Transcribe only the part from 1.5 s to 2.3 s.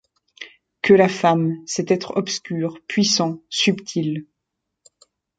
cet être